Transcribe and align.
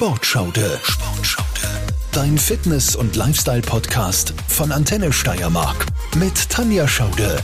Sportschaude. 0.00 0.80
Sportschaude. 0.82 1.68
Dein 2.10 2.38
Fitness- 2.38 2.96
und 2.96 3.16
Lifestyle-Podcast 3.16 4.32
von 4.48 4.72
Antenne 4.72 5.12
Steiermark 5.12 5.84
mit 6.16 6.48
Tanja 6.48 6.88
Schaude. 6.88 7.36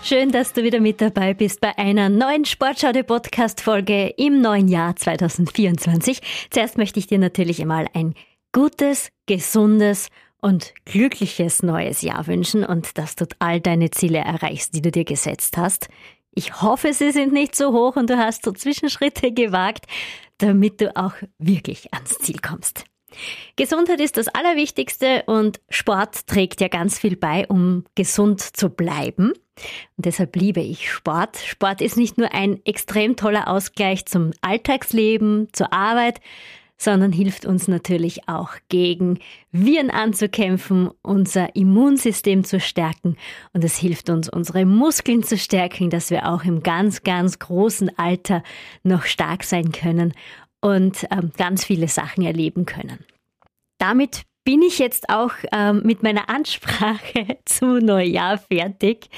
Schön, 0.00 0.30
dass 0.30 0.52
du 0.52 0.62
wieder 0.62 0.78
mit 0.78 1.00
dabei 1.00 1.34
bist 1.34 1.60
bei 1.60 1.76
einer 1.76 2.10
neuen 2.10 2.44
Sportschaude-Podcast-Folge 2.44 4.14
im 4.16 4.40
neuen 4.40 4.68
Jahr 4.68 4.94
2024. 4.94 6.20
Zuerst 6.50 6.78
möchte 6.78 7.00
ich 7.00 7.08
dir 7.08 7.18
natürlich 7.18 7.60
einmal 7.60 7.88
ein 7.92 8.14
gutes, 8.52 9.08
gesundes 9.26 10.10
und 10.40 10.74
glückliches 10.84 11.64
neues 11.64 12.02
Jahr 12.02 12.28
wünschen 12.28 12.64
und 12.64 12.98
dass 12.98 13.16
du 13.16 13.26
all 13.40 13.60
deine 13.60 13.90
Ziele 13.90 14.18
erreichst, 14.18 14.76
die 14.76 14.80
du 14.80 14.92
dir 14.92 15.04
gesetzt 15.04 15.56
hast. 15.56 15.88
Ich 16.34 16.62
hoffe, 16.62 16.92
sie 16.92 17.12
sind 17.12 17.32
nicht 17.32 17.54
so 17.54 17.72
hoch 17.72 17.96
und 17.96 18.10
du 18.10 18.18
hast 18.18 18.44
so 18.44 18.52
Zwischenschritte 18.52 19.32
gewagt, 19.32 19.86
damit 20.38 20.80
du 20.80 20.94
auch 20.96 21.14
wirklich 21.38 21.94
ans 21.94 22.18
Ziel 22.18 22.38
kommst. 22.40 22.84
Gesundheit 23.54 24.00
ist 24.00 24.16
das 24.16 24.26
Allerwichtigste 24.26 25.22
und 25.26 25.60
Sport 25.68 26.26
trägt 26.26 26.60
ja 26.60 26.66
ganz 26.66 26.98
viel 26.98 27.16
bei, 27.16 27.46
um 27.46 27.84
gesund 27.94 28.40
zu 28.40 28.68
bleiben. 28.70 29.32
Und 29.96 30.06
deshalb 30.06 30.34
liebe 30.34 30.60
ich 30.60 30.90
Sport. 30.90 31.36
Sport 31.36 31.80
ist 31.80 31.96
nicht 31.96 32.18
nur 32.18 32.34
ein 32.34 32.60
extrem 32.64 33.14
toller 33.14 33.46
Ausgleich 33.46 34.06
zum 34.06 34.32
Alltagsleben, 34.40 35.48
zur 35.52 35.72
Arbeit, 35.72 36.20
sondern 36.76 37.12
hilft 37.12 37.46
uns 37.46 37.68
natürlich 37.68 38.28
auch 38.28 38.52
gegen 38.68 39.18
Viren 39.52 39.90
anzukämpfen, 39.90 40.90
unser 41.02 41.54
Immunsystem 41.56 42.44
zu 42.44 42.60
stärken 42.60 43.16
und 43.52 43.64
es 43.64 43.76
hilft 43.76 44.10
uns, 44.10 44.28
unsere 44.28 44.64
Muskeln 44.64 45.22
zu 45.22 45.38
stärken, 45.38 45.90
dass 45.90 46.10
wir 46.10 46.28
auch 46.28 46.44
im 46.44 46.62
ganz, 46.62 47.02
ganz 47.02 47.38
großen 47.38 47.96
Alter 47.98 48.42
noch 48.82 49.04
stark 49.04 49.44
sein 49.44 49.72
können 49.72 50.12
und 50.60 51.06
ähm, 51.10 51.30
ganz 51.36 51.64
viele 51.64 51.88
Sachen 51.88 52.24
erleben 52.24 52.66
können. 52.66 53.04
Damit 53.78 54.22
bin 54.44 54.62
ich 54.62 54.78
jetzt 54.78 55.08
auch 55.08 55.32
ähm, 55.52 55.82
mit 55.84 56.02
meiner 56.02 56.28
Ansprache 56.28 57.38
zu 57.44 57.80
Neujahr 57.80 58.38
fertig. 58.38 59.08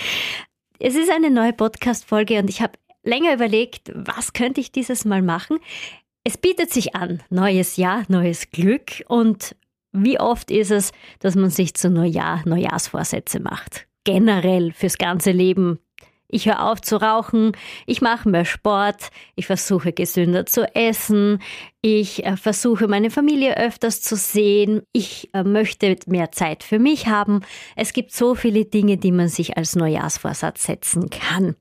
Es 0.79 0.95
ist 0.95 1.11
eine 1.11 1.31
neue 1.31 1.53
Podcast-Folge 1.53 2.39
und 2.39 2.51
ich 2.51 2.61
habe 2.61 2.79
länger 3.03 3.35
überlegt, 3.35 3.91
was 3.95 4.33
könnte 4.33 4.61
ich 4.61 4.73
dieses 4.73 5.05
Mal 5.05 5.23
machen. 5.23 5.59
Es 6.29 6.37
bietet 6.37 6.73
sich 6.73 6.97
an, 6.97 7.23
neues 7.31 7.77
Jahr, 7.77 8.03
neues 8.09 8.51
Glück 8.51 9.05
und 9.07 9.55
wie 9.93 10.19
oft 10.19 10.51
ist 10.51 10.73
es, 10.73 10.91
dass 11.21 11.37
man 11.37 11.51
sich 11.51 11.75
zu 11.75 11.89
Neujahr 11.89 12.43
Neujahrsvorsätze 12.45 13.39
macht? 13.39 13.87
Generell 14.03 14.73
fürs 14.73 14.99
ganze 14.99 15.31
Leben 15.31 15.79
ich 16.27 16.47
höre 16.47 16.65
auf 16.65 16.81
zu 16.81 17.01
rauchen, 17.01 17.53
ich 17.87 18.01
mache 18.01 18.29
mehr 18.29 18.45
Sport, 18.45 19.11
ich 19.37 19.47
versuche 19.47 19.93
gesünder 19.93 20.47
zu 20.47 20.67
essen, 20.75 21.41
ich 21.81 22.25
äh, 22.27 22.37
versuche 22.37 22.89
meine 22.89 23.11
Familie 23.11 23.57
öfters 23.57 24.03
zu 24.03 24.17
sehen, 24.17 24.83
ich 24.91 25.33
äh, 25.33 25.45
möchte 25.45 25.95
mehr 26.09 26.33
Zeit 26.33 26.65
für 26.65 26.81
mich 26.81 27.07
haben. 27.07 27.43
Es 27.77 27.93
gibt 27.93 28.11
so 28.11 28.35
viele 28.35 28.65
Dinge, 28.65 28.97
die 28.97 29.13
man 29.13 29.29
sich 29.29 29.57
als 29.57 29.77
Neujahrsvorsatz 29.77 30.65
setzen 30.65 31.09
kann. 31.09 31.55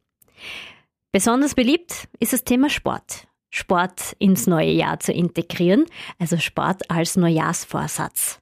Besonders 1.12 1.54
beliebt 1.54 2.08
ist 2.20 2.34
das 2.34 2.44
Thema 2.44 2.72
Sport. 2.72 3.28
Sport 3.56 4.18
ins 4.20 4.48
neue 4.48 4.72
Jahr 4.72 5.00
zu 5.00 5.14
integrieren, 5.14 5.86
also 6.20 6.38
Sport 6.38 6.92
als 6.92 7.16
Neujahrsvorsatz. 7.16 8.42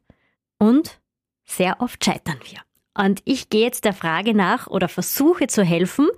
Und 0.58 1.00
sehr 1.45 1.81
oft 1.81 2.03
scheitern 2.03 2.39
wir. 2.50 2.61
Und 2.97 3.22
ich 3.23 3.50
gehe 3.50 3.61
jetzt 3.61 3.86
der 3.86 3.94
Frage 3.94 4.33
nach 4.33 4.66
oder 4.66 4.88
versuche 4.88 5.45
zu 5.45 5.64
helfen, 5.64 6.09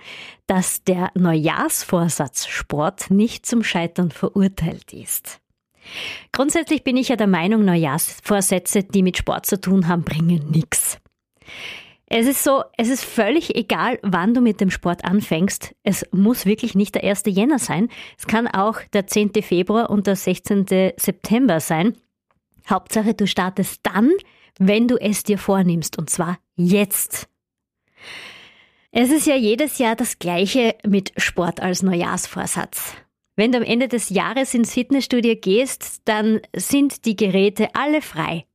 dass 0.48 0.86
der 0.86 1.12
Neujahrsvorsatz 1.14 2.48
Sport 2.48 3.12
nicht 3.12 3.46
zum 3.46 3.66
Scheitern 3.66 4.12
verurteilt 4.12 4.94
ist. 4.94 5.42
Grundsätzlich 6.32 6.86
bin 6.86 6.96
ich 6.96 7.10
ja 7.10 7.18
der 7.18 7.28
Meinung, 7.28 7.66
Neujahrsvorsätze, 7.66 8.84
die 8.84 9.04
mit 9.04 9.18
Sport 9.18 9.46
zu 9.46 9.60
tun 9.60 9.90
haben, 9.90 10.04
bringen 10.04 10.50
nichts. 10.52 11.00
Es 12.08 12.28
ist 12.28 12.44
so, 12.44 12.64
es 12.78 12.90
ist 12.90 13.04
völlig 13.04 13.56
egal, 13.56 13.98
wann 14.04 14.34
du 14.34 14.42
mit 14.42 14.62
dem 14.62 14.70
Sport 14.70 15.04
anfängst. 15.06 15.76
Es 15.84 16.06
muss 16.12 16.46
wirklich 16.46 16.76
nicht 16.76 16.94
der 16.94 17.04
1. 17.04 17.24
Jänner 17.28 17.58
sein. 17.58 17.90
Es 18.18 18.28
kann 18.28 18.48
auch 18.48 18.80
der 18.94 19.08
10. 19.08 19.32
Februar 19.42 19.90
und 19.90 20.06
der 20.06 20.16
16. 20.16 20.66
September 20.98 21.60
sein. 21.60 21.98
Hauptsache, 22.70 23.16
du 23.16 23.26
startest 23.26 23.82
dann, 23.84 24.12
wenn 24.60 24.88
du 24.88 24.98
es 24.98 25.24
dir 25.24 25.38
vornimmst, 25.38 25.98
und 25.98 26.10
zwar 26.10 26.38
jetzt. 26.56 27.28
Es 28.92 29.12
ist 29.12 29.28
ja 29.28 29.36
jedes 29.36 29.78
Jahr 29.78 29.96
das 29.96 30.20
gleiche 30.20 30.76
mit 30.86 31.12
Sport 31.18 31.60
als 31.60 31.84
Neujahrsvorsatz. 31.84 32.96
Wenn 33.36 33.52
du 33.52 33.58
am 33.58 33.64
Ende 33.64 33.88
des 33.88 34.10
Jahres 34.10 34.54
ins 34.54 34.74
Fitnessstudio 34.74 35.36
gehst, 35.36 36.04
dann 36.06 36.40
sind 36.56 37.06
die 37.06 37.18
Geräte 37.18 37.76
alle 37.76 38.02
frei. 38.02 38.46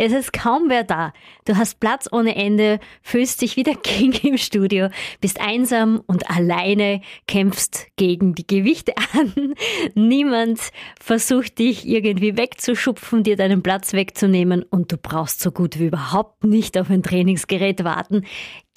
Es 0.00 0.12
ist 0.12 0.32
kaum 0.32 0.66
wer 0.68 0.84
da. 0.84 1.12
Du 1.44 1.56
hast 1.56 1.80
Platz 1.80 2.08
ohne 2.12 2.36
Ende, 2.36 2.78
fühlst 3.02 3.42
dich 3.42 3.56
wie 3.56 3.64
der 3.64 3.74
King 3.82 4.12
im 4.22 4.38
Studio, 4.38 4.90
bist 5.20 5.40
einsam 5.40 6.00
und 6.06 6.30
alleine, 6.30 7.00
kämpfst 7.26 7.88
gegen 7.96 8.34
die 8.34 8.46
Gewichte 8.46 8.94
an. 9.12 9.54
Niemand 9.96 10.60
versucht 11.00 11.58
dich 11.58 11.86
irgendwie 11.86 12.36
wegzuschupfen, 12.36 13.24
dir 13.24 13.36
deinen 13.36 13.64
Platz 13.64 13.92
wegzunehmen 13.92 14.62
und 14.62 14.92
du 14.92 14.96
brauchst 14.96 15.40
so 15.40 15.50
gut 15.50 15.80
wie 15.80 15.86
überhaupt 15.86 16.44
nicht 16.44 16.78
auf 16.78 16.90
ein 16.90 17.02
Trainingsgerät 17.02 17.82
warten 17.82 18.24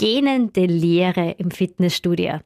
gähnende 0.02 0.66
Leere 0.66 1.36
im 1.38 1.52
Fitnessstudio. 1.52 2.40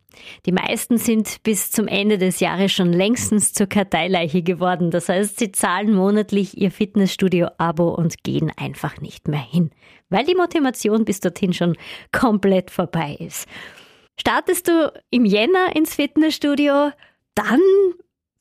Die 0.46 0.52
meisten 0.52 0.98
sind 0.98 1.42
bis 1.44 1.72
zum 1.72 1.88
Ende 1.88 2.18
des 2.18 2.42
Jahres 2.42 2.74
schon 2.74 2.92
längstens 2.92 3.54
zur 3.54 3.68
Karteileiche 3.68 4.44
geworden. 4.44 4.92
Das 4.92 5.08
heißt, 5.08 5.40
sie 5.40 5.54
zahlen 5.54 5.94
monatlich 5.94 6.58
ihr 6.58 6.70
Fitnessstudio-Abo 6.70 7.88
und 7.96 8.24
gehen 8.24 8.52
einfach 8.58 9.00
nicht 9.00 9.30
mehr 9.30 9.40
hin, 9.40 9.72
weil 10.10 10.26
die 10.26 10.36
Motivation 10.36 11.06
bis 11.06 11.22
dorthin 11.22 11.54
schon 11.54 11.78
komplett 12.12 12.72
vorbei 12.72 13.16
ist. 13.22 13.48
Startest 14.20 14.68
du 14.68 14.92
im 15.10 15.24
Jänner 15.24 15.78
ins 15.78 15.96
Fitnessstudio, 15.96 16.92
dann 17.36 17.62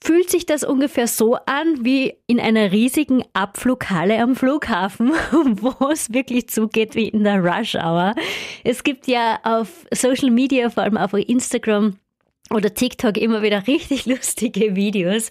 fühlt 0.04 0.30
sich 0.30 0.44
das 0.44 0.64
ungefähr 0.64 1.06
so 1.06 1.36
an 1.46 1.84
wie 1.84 2.14
in 2.26 2.38
einer 2.38 2.72
riesigen 2.72 3.24
Abflughalle 3.32 4.20
am 4.20 4.36
Flughafen, 4.36 5.10
wo 5.32 5.88
es 5.88 6.12
wirklich 6.12 6.48
zugeht 6.50 6.94
wie 6.94 7.08
in 7.08 7.24
der 7.24 7.42
Rush 7.42 7.74
Hour. 7.74 8.14
Es 8.64 8.84
gibt 8.84 9.06
ja 9.06 9.38
auf 9.44 9.86
Social 9.92 10.30
Media, 10.30 10.68
vor 10.68 10.82
allem 10.82 10.98
auf 10.98 11.14
Instagram 11.14 11.96
oder 12.50 12.74
TikTok 12.74 13.16
immer 13.16 13.40
wieder 13.40 13.66
richtig 13.66 14.04
lustige 14.04 14.76
Videos, 14.76 15.30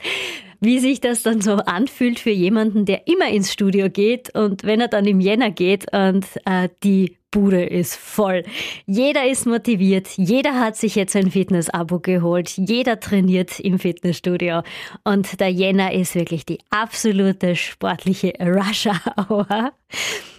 wie 0.64 0.80
sich 0.80 1.02
das 1.02 1.24
dann 1.24 1.42
so 1.42 1.54
anfühlt 1.54 2.20
für 2.20 2.32
jemanden, 2.32 2.86
der 2.86 3.08
immer 3.08 3.28
ins 3.30 3.52
Studio 3.52 3.90
geht 3.90 4.34
und 4.36 4.64
wenn 4.64 4.82
er 4.82 4.88
dann 4.88 5.06
im 5.06 5.20
Jänner 5.20 5.52
geht 5.52 5.86
und 5.94 6.26
äh, 6.46 6.70
die 6.84 7.18
Bude 7.34 7.66
ist 7.66 7.96
voll. 7.96 8.44
Jeder 8.86 9.28
ist 9.28 9.48
motiviert. 9.48 10.08
Jeder 10.18 10.60
hat 10.60 10.78
sich 10.78 10.94
jetzt 10.94 11.16
ein 11.16 11.32
Fitness-Abo 11.32 12.00
geholt. 12.00 12.54
Jeder 12.58 13.00
trainiert 13.00 13.60
im 13.60 13.80
Fitnessstudio. 13.80 14.62
Und 15.04 15.40
der 15.40 15.50
Jänner 15.50 15.94
ist 15.94 16.14
wirklich 16.14 16.46
die 16.46 16.60
absolute 16.70 17.56
sportliche 17.56 18.34
Rush-Hour. 18.40 19.72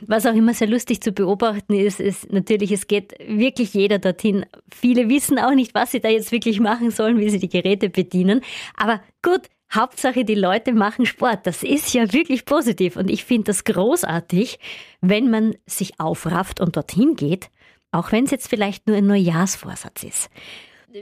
Was 0.07 0.25
auch 0.25 0.35
immer 0.35 0.55
sehr 0.55 0.69
lustig 0.69 1.01
zu 1.01 1.11
beobachten 1.11 1.75
ist, 1.75 1.99
ist 1.99 2.33
natürlich, 2.33 2.71
es 2.71 2.87
geht 2.87 3.13
wirklich 3.27 3.75
jeder 3.75 3.99
dorthin. 3.99 4.47
Viele 4.73 5.09
wissen 5.09 5.41
auch 5.41 5.55
nicht, 5.55 5.75
was 5.75 5.91
sie 5.91 6.01
da 6.01 6.09
jetzt 6.09 6.31
wirklich 6.31 6.61
machen 6.61 6.93
sollen, 6.93 7.19
wie 7.19 7.29
sie 7.29 7.41
die 7.41 7.49
Geräte 7.49 7.91
bedienen. 7.91 8.41
Aber 8.77 9.01
gut, 9.21 9.43
Hauptsache, 9.73 10.25
die 10.25 10.35
Leute 10.35 10.73
machen 10.73 11.07
Sport. 11.07 11.47
Das 11.47 11.63
ist 11.63 11.93
ja 11.95 12.13
wirklich 12.13 12.45
positiv 12.45 12.97
und 12.97 13.11
ich 13.11 13.25
finde 13.25 13.45
das 13.45 13.65
großartig, 13.65 14.59
wenn 15.01 15.31
man 15.31 15.55
sich 15.67 16.01
aufrafft 16.01 16.61
und 16.61 16.77
dorthin 16.77 17.17
geht, 17.17 17.51
auch 17.91 18.13
wenn 18.13 18.25
es 18.25 18.31
jetzt 18.31 18.49
vielleicht 18.49 18.87
nur 18.87 18.97
ein 18.97 19.07
Neujahrsvorsatz 19.07 20.05
ist. 20.05 20.31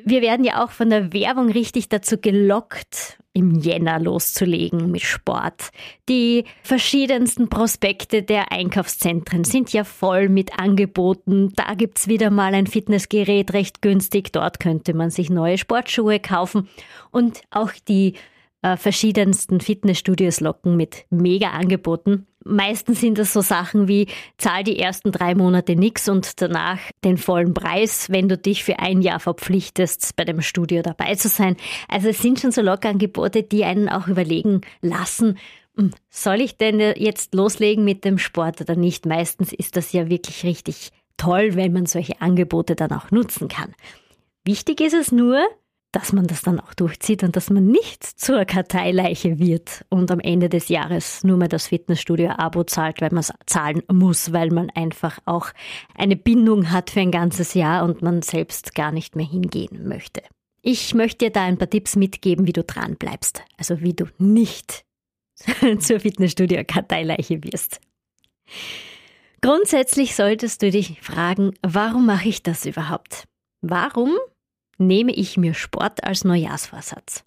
Wir 0.05 0.23
werden 0.23 0.45
ja 0.45 0.65
auch 0.65 0.71
von 0.71 0.89
der 0.89 1.13
Werbung 1.13 1.51
richtig 1.51 1.91
dazu 1.91 2.17
gelockt, 2.17 3.19
im 3.35 3.61
Jänner 3.61 3.99
loszulegen 3.99 4.91
mit 4.91 5.03
Sport. 5.03 5.71
Die 6.09 6.45
verschiedensten 6.63 7.51
Prospekte 7.51 8.23
der 8.23 8.53
Einkaufszentren 8.53 9.45
sind 9.45 9.71
ja 9.73 9.85
voll 9.85 10.31
mit 10.31 10.59
Angeboten. 10.59 11.53
Da 11.57 11.75
gibt's 11.75 12.09
wieder 12.09 12.31
mal 12.31 12.55
ein 12.55 12.67
Fitnessgerät 12.67 13.53
recht 13.53 13.83
günstig. 13.83 14.33
Dort 14.33 14.61
könnte 14.61 14.95
man 14.95 15.11
sich 15.11 15.29
neue 15.29 15.59
Sportschuhe 15.59 16.21
kaufen. 16.21 16.71
Und 17.11 17.43
auch 17.51 17.73
die 17.87 18.15
äh, 18.63 18.77
verschiedensten 18.77 19.61
Fitnessstudios 19.61 20.41
locken 20.41 20.77
mit 20.77 21.05
Mega-Angeboten. 21.11 22.27
Meistens 22.45 23.01
sind 23.01 23.19
das 23.19 23.33
so 23.33 23.41
Sachen 23.41 23.87
wie 23.87 24.09
zahl 24.39 24.65
die 24.65 24.79
ersten 24.79 25.13
drei 25.13 25.35
Monate 25.35 25.77
nix 25.77 26.09
und 26.09 26.41
danach 26.41 26.79
den 27.05 27.19
vollen 27.19 27.55
Preis, 27.55 28.11
wenn 28.11 28.29
du 28.29 28.37
dich 28.37 28.65
für 28.65 28.81
ein 28.81 29.01
Jahr 29.01 29.21
verpflichtest, 29.21 30.17
bei 30.17 30.25
dem 30.25 30.43
Studio 30.43 30.83
dabei 30.83 31.15
zu 31.15 31.29
sein. 31.29 31.57
Also 31.89 32.09
es 32.09 32.19
sind 32.19 32.41
schon 32.41 32.51
so 32.51 32.63
Lockangebote, 32.63 33.45
die 33.45 33.65
einen 33.65 33.89
auch 33.89 34.09
überlegen 34.09 34.63
lassen, 34.81 35.39
hm, 35.77 35.93
soll 36.11 36.41
ich 36.41 36.57
denn 36.57 36.81
jetzt 36.81 37.35
loslegen 37.35 37.85
mit 37.85 38.05
dem 38.05 38.19
Sport 38.19 38.61
oder 38.61 38.77
nicht? 38.77 39.07
Meistens 39.07 39.53
ist 39.53 39.77
das 39.77 39.93
ja 39.93 40.09
wirklich 40.09 40.45
richtig 40.45 40.91
toll, 41.17 41.55
wenn 41.55 41.73
man 41.73 41.87
solche 41.87 42.21
Angebote 42.21 42.75
dann 42.75 42.93
auch 42.93 43.11
nutzen 43.11 43.49
kann. 43.49 43.75
Wichtig 44.45 44.81
ist 44.81 44.95
es 44.95 45.13
nur, 45.13 45.41
dass 45.93 46.13
man 46.13 46.27
das 46.27 46.41
dann 46.41 46.59
auch 46.59 46.73
durchzieht 46.75 47.23
und 47.23 47.37
dass 47.37 47.51
man 47.51 47.67
nicht 47.67 48.03
zur 48.03 48.45
Karteileiche 48.47 49.39
wird 49.39 49.85
und 49.91 50.11
am 50.11 50.21
Ende 50.21 50.49
des 50.49 50.69
Jahres 50.69 51.23
nur 51.23 51.37
mehr 51.37 51.49
das 51.49 51.69
Fitnessstudio-Abo 51.69 52.65
zahlt, 52.65 53.03
weil 53.03 53.11
man 53.11 53.21
es 53.21 53.33
zahlen 53.47 53.83
muss, 53.93 54.33
weil 54.33 54.51
man 54.51 54.71
einfach 54.71 55.19
auch 55.27 55.51
eine 55.95 56.17
Bindung 56.17 56.71
hat 56.71 56.91
für 56.91 57.01
ein 57.01 57.11
ganzes 57.11 57.53
Jahr 57.55 57.85
und 57.85 58.01
man 58.01 58.23
selbst 58.23 58.75
gar 58.75 58.91
nicht 58.91 59.17
mehr 59.17 59.27
hingehen 59.27 59.87
möchte. 59.87 60.23
Ich 60.63 60.95
möchte 60.95 61.27
dir 61.27 61.31
da 61.31 61.43
ein 61.43 61.59
paar 61.59 61.69
Tipps 61.69 61.95
mitgeben, 61.97 62.47
wie 62.47 62.53
du 62.53 62.65
dran 62.65 62.97
bleibst, 62.97 63.43
also 63.59 63.81
wie 63.81 63.93
du 63.93 64.07
nicht 64.19 64.85
zur 65.79 66.01
Fitnessstudio-Karteileiche 66.01 67.45
wirst. 67.45 67.81
Grundsätzlich 69.43 70.15
solltest 70.15 70.63
du 70.63 70.71
dich 70.71 71.01
fragen, 71.03 71.53
warum 71.63 72.07
mache 72.07 72.29
ich 72.29 72.43
das 72.43 72.65
überhaupt? 72.65 73.25
Warum 73.61 74.17
nehme 74.87 75.13
ich 75.13 75.37
mir 75.37 75.55
Sport 75.55 76.05
als 76.05 76.25
Neujahrsvorsatz? 76.25 77.25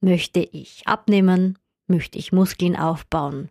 Möchte 0.00 0.40
ich 0.40 0.82
abnehmen? 0.86 1.58
Möchte 1.86 2.18
ich 2.18 2.32
Muskeln 2.32 2.76
aufbauen? 2.76 3.50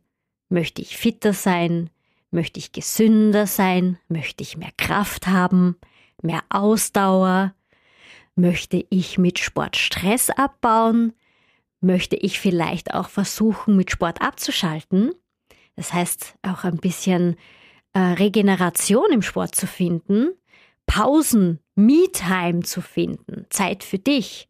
Möchte 0.50 0.82
ich 0.82 0.98
fitter 0.98 1.34
sein? 1.34 1.90
Möchte 2.32 2.60
ich 2.60 2.72
gesünder 2.72 3.48
sein? 3.48 3.98
Möchte 4.08 4.44
ich 4.44 4.58
mehr 4.58 4.72
Kraft 4.78 5.28
haben? 5.28 5.78
Mehr 6.22 6.44
Ausdauer? 6.50 7.54
Möchte 8.36 8.86
ich 8.90 9.18
mit 9.18 9.40
Sport 9.40 9.76
Stress 9.76 10.30
abbauen? 10.30 11.14
Möchte 11.82 12.16
ich 12.16 12.40
vielleicht 12.40 12.94
auch 12.94 13.10
versuchen, 13.10 13.76
mit 13.76 13.92
Sport 13.92 14.22
abzuschalten? 14.22 15.14
Das 15.76 15.94
heißt, 15.94 16.36
auch 16.44 16.64
ein 16.64 16.78
bisschen 16.78 17.36
äh, 17.94 18.00
Regeneration 18.00 19.12
im 19.12 19.22
Sport 19.22 19.56
zu 19.56 19.68
finden, 19.68 20.30
Pausen, 20.86 21.60
Me-Time 21.78 22.64
zu 22.64 22.82
finden, 22.82 23.46
Zeit 23.50 23.84
für 23.84 24.00
dich. 24.00 24.50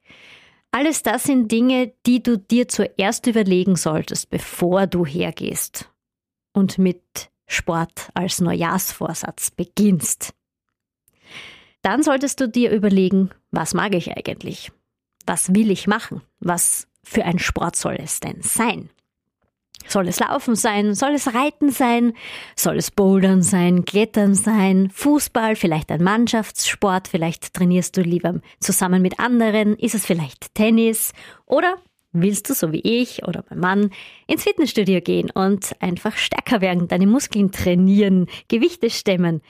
Alles 0.71 1.03
das 1.03 1.23
sind 1.23 1.51
Dinge, 1.51 1.93
die 2.05 2.21
du 2.21 2.37
dir 2.37 2.67
zuerst 2.67 3.27
überlegen 3.27 3.75
solltest, 3.75 4.29
bevor 4.29 4.87
du 4.87 5.05
hergehst 5.05 5.91
und 6.53 6.77
mit 6.77 7.29
Sport 7.45 8.09
als 8.13 8.41
Neujahrsvorsatz 8.41 9.51
beginnst. 9.51 10.33
Dann 11.81 12.03
solltest 12.03 12.39
du 12.41 12.49
dir 12.49 12.71
überlegen, 12.71 13.29
was 13.51 13.73
mag 13.73 13.95
ich 13.95 14.15
eigentlich? 14.15 14.71
Was 15.25 15.53
will 15.53 15.71
ich 15.71 15.87
machen? 15.87 16.21
Was 16.39 16.87
für 17.03 17.23
ein 17.23 17.39
Sport 17.39 17.75
soll 17.75 17.97
es 17.99 18.19
denn 18.19 18.41
sein? 18.41 18.89
Soll 19.87 20.09
es 20.09 20.19
Laufen 20.19 20.55
sein? 20.55 20.93
Soll 20.95 21.11
es 21.11 21.33
Reiten 21.33 21.71
sein? 21.71 22.13
Soll 22.55 22.77
es 22.77 22.91
Bouldern 22.91 23.41
sein? 23.41 23.85
Klettern 23.85 24.35
sein? 24.35 24.89
Fußball? 24.93 25.55
Vielleicht 25.55 25.91
ein 25.91 26.03
Mannschaftssport? 26.03 27.07
Vielleicht 27.07 27.53
trainierst 27.53 27.95
du 27.95 28.01
lieber 28.01 28.41
zusammen 28.59 29.01
mit 29.01 29.19
anderen? 29.19 29.77
Ist 29.77 29.95
es 29.95 30.05
vielleicht 30.05 30.53
Tennis? 30.55 31.13
Oder 31.45 31.77
willst 32.11 32.49
du, 32.49 32.53
so 32.53 32.73
wie 32.73 32.81
ich 32.81 33.23
oder 33.23 33.45
mein 33.49 33.59
Mann, 33.59 33.89
ins 34.27 34.43
Fitnessstudio 34.43 34.99
gehen 34.99 35.31
und 35.31 35.71
einfach 35.81 36.17
stärker 36.17 36.59
werden, 36.59 36.87
deine 36.87 37.07
Muskeln 37.07 37.51
trainieren, 37.51 38.27
Gewichte 38.49 38.89
stemmen? 38.89 39.41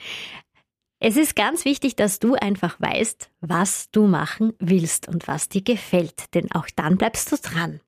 Es 1.00 1.16
ist 1.16 1.36
ganz 1.36 1.64
wichtig, 1.64 1.96
dass 1.96 2.18
du 2.18 2.34
einfach 2.34 2.80
weißt, 2.80 3.30
was 3.40 3.90
du 3.90 4.06
machen 4.06 4.52
willst 4.58 5.08
und 5.08 5.28
was 5.28 5.48
dir 5.48 5.62
gefällt, 5.62 6.34
denn 6.34 6.50
auch 6.52 6.66
dann 6.74 6.96
bleibst 6.96 7.30
du 7.32 7.36
dran. 7.36 7.80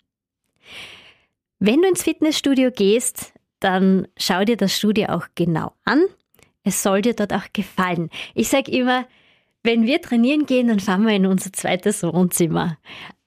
Wenn 1.63 1.83
du 1.83 1.89
ins 1.89 2.03
Fitnessstudio 2.03 2.71
gehst, 2.71 3.35
dann 3.61 4.09
schau 4.17 4.45
dir 4.45 4.57
das 4.57 4.75
Studio 4.75 5.09
auch 5.11 5.27
genau 5.35 5.75
an. 5.85 6.03
Es 6.65 6.83
soll 6.83 7.03
dir 7.03 7.13
dort 7.13 7.35
auch 7.35 7.53
gefallen. 7.53 8.09
Ich 8.35 8.49
sage 8.49 8.73
immer, 8.73 9.07
wenn 9.63 9.85
wir 9.85 10.01
trainieren 10.01 10.47
gehen, 10.47 10.69
dann 10.69 10.81
fahren 10.81 11.07
wir 11.07 11.15
in 11.15 11.27
unser 11.27 11.53
zweites 11.53 12.03
Wohnzimmer. 12.03 12.79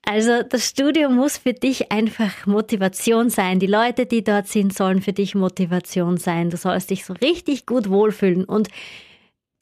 Also 0.03 0.41
das 0.41 0.67
Studio 0.67 1.09
muss 1.09 1.37
für 1.37 1.53
dich 1.53 1.91
einfach 1.91 2.47
Motivation 2.47 3.29
sein. 3.29 3.59
Die 3.59 3.67
Leute, 3.67 4.07
die 4.07 4.23
dort 4.23 4.47
sind, 4.47 4.73
sollen 4.73 5.03
für 5.03 5.13
dich 5.13 5.35
Motivation 5.35 6.17
sein. 6.17 6.49
Du 6.49 6.57
sollst 6.57 6.89
dich 6.89 7.05
so 7.05 7.13
richtig 7.13 7.67
gut 7.67 7.87
wohlfühlen 7.87 8.45
und 8.45 8.67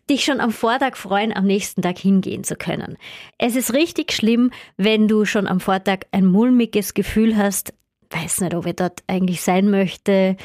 dich 0.09 0.23
schon 0.23 0.39
am 0.39 0.51
Vortag 0.51 0.95
freuen, 0.95 1.35
am 1.35 1.45
nächsten 1.45 1.81
Tag 1.81 1.99
hingehen 1.99 2.45
zu 2.45 2.55
können. 2.55 2.97
Es 3.37 3.57
ist 3.57 3.73
richtig 3.73 4.13
schlimm, 4.13 4.51
wenn 4.77 5.09
du 5.09 5.25
schon 5.25 5.45
am 5.45 5.59
Vortag 5.59 6.05
ein 6.11 6.25
mulmiges 6.25 6.93
Gefühl 6.93 7.35
hast, 7.35 7.73
weiß 8.11 8.41
nicht, 8.41 8.55
ob 8.55 8.65
ich 8.65 8.75
dort 8.75 9.03
eigentlich 9.07 9.41
sein 9.41 9.69
möchte. 9.69 10.37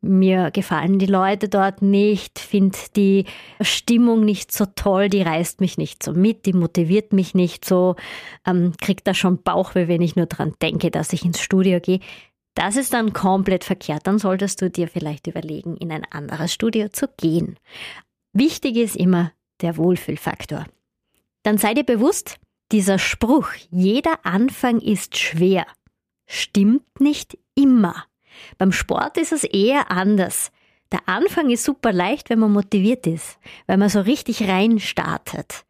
Mir 0.00 0.50
gefallen 0.50 0.98
die 0.98 1.06
Leute 1.06 1.48
dort 1.48 1.80
nicht, 1.80 2.38
finde 2.38 2.76
die 2.94 3.24
Stimmung 3.62 4.24
nicht 4.24 4.52
so 4.52 4.66
toll, 4.66 5.08
die 5.08 5.22
reißt 5.22 5.60
mich 5.60 5.78
nicht 5.78 6.02
so 6.02 6.12
mit, 6.12 6.44
die 6.44 6.52
motiviert 6.52 7.14
mich 7.14 7.34
nicht 7.34 7.64
so, 7.64 7.96
ähm, 8.46 8.74
krieg 8.78 9.02
da 9.02 9.14
schon 9.14 9.42
Bauchweh, 9.42 9.88
wenn 9.88 10.02
ich 10.02 10.14
nur 10.14 10.26
dran 10.26 10.52
denke, 10.60 10.90
dass 10.90 11.14
ich 11.14 11.24
ins 11.24 11.40
Studio 11.40 11.80
gehe. 11.80 12.00
Das 12.54 12.76
ist 12.76 12.92
dann 12.92 13.14
komplett 13.14 13.64
verkehrt. 13.64 14.06
Dann 14.06 14.18
solltest 14.18 14.60
du 14.60 14.70
dir 14.70 14.88
vielleicht 14.88 15.26
überlegen, 15.26 15.76
in 15.76 15.90
ein 15.90 16.04
anderes 16.10 16.52
Studio 16.52 16.88
zu 16.88 17.08
gehen. 17.16 17.56
Wichtig 18.32 18.76
ist 18.76 18.96
immer 18.96 19.32
der 19.62 19.76
Wohlfühlfaktor. 19.76 20.66
Dann 21.42 21.58
sei 21.58 21.74
dir 21.74 21.84
bewusst, 21.84 22.38
dieser 22.72 22.98
Spruch, 22.98 23.48
jeder 23.70 24.24
Anfang 24.24 24.80
ist 24.80 25.16
schwer, 25.18 25.66
stimmt 26.26 27.00
nicht 27.00 27.38
immer. 27.54 28.04
Beim 28.58 28.72
Sport 28.72 29.16
ist 29.16 29.32
es 29.32 29.44
eher 29.44 29.90
anders. 29.90 30.50
Der 30.92 31.08
Anfang 31.08 31.50
ist 31.50 31.64
super 31.64 31.92
leicht, 31.92 32.30
wenn 32.30 32.38
man 32.38 32.52
motiviert 32.52 33.06
ist, 33.06 33.38
weil 33.66 33.78
man 33.78 33.88
so 33.88 34.00
richtig 34.00 34.48
rein 34.48 34.78
startet. 34.78 35.64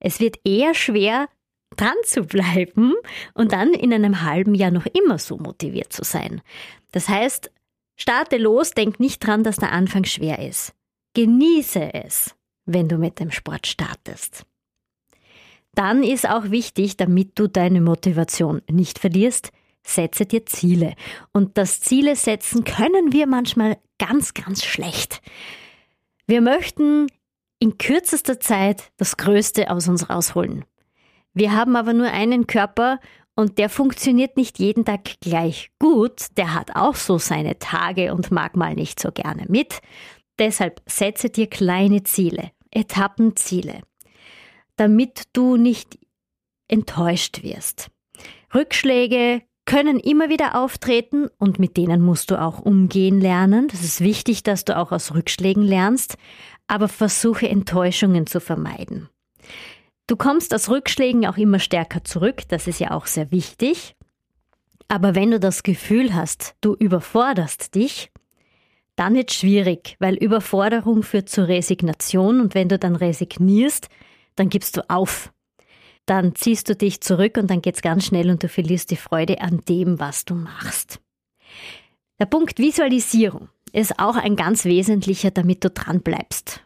Es 0.00 0.20
wird 0.20 0.38
eher 0.44 0.74
schwer, 0.74 1.28
dran 1.76 1.94
zu 2.04 2.24
bleiben 2.24 2.94
und 3.34 3.52
dann 3.52 3.72
in 3.72 3.92
einem 3.92 4.22
halben 4.22 4.54
Jahr 4.54 4.70
noch 4.70 4.86
immer 4.86 5.18
so 5.18 5.36
motiviert 5.36 5.92
zu 5.92 6.04
sein. 6.04 6.42
Das 6.92 7.08
heißt, 7.08 7.50
starte 7.96 8.38
los, 8.38 8.72
denk 8.72 9.00
nicht 9.00 9.26
dran, 9.26 9.44
dass 9.44 9.56
der 9.56 9.72
Anfang 9.72 10.04
schwer 10.04 10.38
ist. 10.46 10.74
Genieße 11.14 11.94
es, 11.94 12.34
wenn 12.66 12.88
du 12.88 12.98
mit 12.98 13.20
dem 13.20 13.30
Sport 13.30 13.66
startest. 13.66 14.44
Dann 15.74 16.02
ist 16.02 16.28
auch 16.28 16.50
wichtig, 16.50 16.96
damit 16.96 17.38
du 17.38 17.48
deine 17.48 17.80
Motivation 17.80 18.62
nicht 18.70 18.98
verlierst, 18.98 19.50
setze 19.86 20.26
dir 20.26 20.46
Ziele. 20.46 20.94
Und 21.32 21.56
das 21.58 21.80
Ziele 21.80 22.16
setzen 22.16 22.64
können 22.64 23.12
wir 23.12 23.26
manchmal 23.26 23.78
ganz, 23.98 24.34
ganz 24.34 24.64
schlecht. 24.64 25.20
Wir 26.26 26.40
möchten 26.40 27.06
in 27.58 27.78
kürzester 27.78 28.40
Zeit 28.40 28.90
das 28.96 29.16
Größte 29.16 29.70
aus 29.70 29.88
uns 29.88 30.10
rausholen. 30.10 30.64
Wir 31.32 31.52
haben 31.52 31.76
aber 31.76 31.92
nur 31.92 32.10
einen 32.10 32.46
Körper 32.46 32.98
und 33.34 33.58
der 33.58 33.68
funktioniert 33.68 34.36
nicht 34.36 34.58
jeden 34.58 34.84
Tag 34.84 35.20
gleich 35.20 35.70
gut. 35.78 36.26
Der 36.36 36.54
hat 36.54 36.74
auch 36.74 36.96
so 36.96 37.18
seine 37.18 37.58
Tage 37.58 38.14
und 38.14 38.30
mag 38.30 38.56
mal 38.56 38.74
nicht 38.74 38.98
so 38.98 39.12
gerne 39.12 39.44
mit. 39.48 39.80
Deshalb 40.38 40.82
setze 40.86 41.30
dir 41.30 41.46
kleine 41.46 42.02
Ziele, 42.02 42.50
Etappenziele, 42.70 43.82
damit 44.76 45.24
du 45.32 45.56
nicht 45.56 45.98
enttäuscht 46.68 47.42
wirst. 47.42 47.90
Rückschläge 48.54 49.42
können 49.66 49.98
immer 49.98 50.30
wieder 50.30 50.54
auftreten 50.54 51.28
und 51.38 51.58
mit 51.58 51.76
denen 51.76 52.00
musst 52.00 52.30
du 52.30 52.40
auch 52.40 52.60
umgehen 52.60 53.20
lernen. 53.20 53.68
Das 53.68 53.82
ist 53.82 54.00
wichtig, 54.00 54.42
dass 54.42 54.64
du 54.64 54.76
auch 54.76 54.92
aus 54.92 55.12
Rückschlägen 55.12 55.62
lernst, 55.62 56.16
aber 56.68 56.88
versuche 56.88 57.48
Enttäuschungen 57.48 58.26
zu 58.26 58.40
vermeiden. 58.40 59.08
Du 60.06 60.16
kommst 60.16 60.54
aus 60.54 60.70
Rückschlägen 60.70 61.26
auch 61.26 61.36
immer 61.36 61.58
stärker 61.58 62.04
zurück, 62.04 62.42
das 62.48 62.68
ist 62.68 62.78
ja 62.78 62.92
auch 62.92 63.06
sehr 63.06 63.32
wichtig. 63.32 63.96
Aber 64.88 65.16
wenn 65.16 65.32
du 65.32 65.40
das 65.40 65.64
Gefühl 65.64 66.14
hast, 66.14 66.54
du 66.60 66.74
überforderst 66.74 67.74
dich, 67.74 68.12
dann 68.94 69.14
wird 69.14 69.30
es 69.30 69.36
schwierig, 69.36 69.96
weil 69.98 70.14
Überforderung 70.14 71.02
führt 71.02 71.28
zur 71.28 71.48
Resignation 71.48 72.40
und 72.40 72.54
wenn 72.54 72.68
du 72.68 72.78
dann 72.78 72.94
resignierst, 72.94 73.88
dann 74.36 74.48
gibst 74.48 74.76
du 74.76 74.88
auf 74.88 75.32
dann 76.06 76.34
ziehst 76.34 76.68
du 76.68 76.76
dich 76.76 77.00
zurück 77.00 77.36
und 77.36 77.50
dann 77.50 77.62
geht's 77.62 77.82
ganz 77.82 78.06
schnell 78.06 78.30
und 78.30 78.42
du 78.42 78.48
verlierst 78.48 78.90
die 78.90 78.96
Freude 78.96 79.40
an 79.40 79.62
dem, 79.68 80.00
was 80.00 80.24
du 80.24 80.34
machst. 80.34 81.00
Der 82.18 82.26
Punkt 82.26 82.58
Visualisierung 82.58 83.48
ist 83.72 83.98
auch 83.98 84.16
ein 84.16 84.36
ganz 84.36 84.64
wesentlicher, 84.64 85.30
damit 85.30 85.62
du 85.64 85.70
dran 85.70 86.00
bleibst. 86.00 86.62